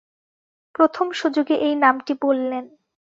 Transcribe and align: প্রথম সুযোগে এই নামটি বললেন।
প্রথম 0.75 1.07
সুযোগে 1.11 1.55
এই 1.59 1.75
নামটি 1.75 2.13
বললেন। 2.21 2.65